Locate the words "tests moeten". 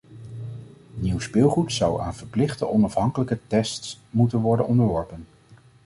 3.47-4.39